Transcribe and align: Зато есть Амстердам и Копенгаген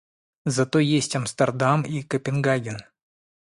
Зато 0.45 0.79
есть 0.79 1.15
Амстердам 1.15 1.83
и 1.83 2.01
Копенгаген 2.01 2.79